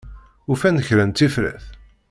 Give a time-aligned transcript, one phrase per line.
[0.51, 1.65] Ufan-d kra n tifrat?